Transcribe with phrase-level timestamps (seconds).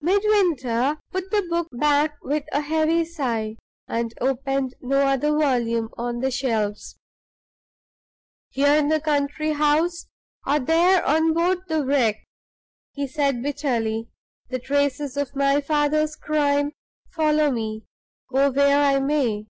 [0.00, 3.54] Midwinter put the book back with a heavy sigh,
[3.86, 6.96] and opened no other volume on the shelves.
[8.50, 10.08] "Here in the country house,
[10.44, 12.16] or there on board the wreck,"
[12.94, 14.08] he said, bitterly,
[14.50, 16.72] "the traces of my father's crime
[17.12, 17.84] follow me,
[18.34, 19.46] go where I may."